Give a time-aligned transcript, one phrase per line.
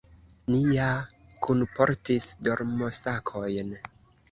[0.53, 0.87] Ni ja
[1.49, 3.73] kunportis dormosakojn.